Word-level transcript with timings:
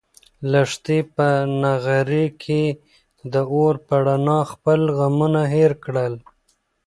لښتې 0.51 0.99
په 1.15 1.27
نغري 1.61 2.25
کې 2.43 2.63
د 3.33 3.35
اور 3.53 3.75
په 3.87 3.95
رڼا 4.05 4.39
خپل 4.51 4.79
غمونه 4.97 5.41
هېر 5.55 5.71
کړل. 5.83 6.13